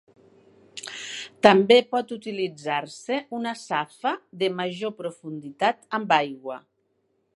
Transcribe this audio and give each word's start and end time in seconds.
També 1.47 1.77
pot 1.91 2.13
utilitzar-se 2.15 3.19
una 3.41 3.53
safa 3.65 4.15
de 4.45 4.49
major 4.63 4.95
profunditat 5.03 5.87
amb 5.99 6.17
aigua. 6.19 6.59